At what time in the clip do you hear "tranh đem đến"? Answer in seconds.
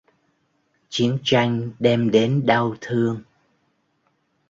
1.23-2.45